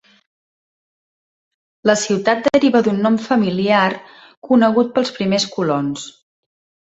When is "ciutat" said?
2.03-2.41